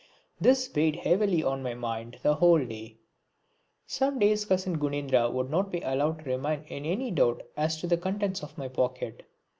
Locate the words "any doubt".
6.87-7.43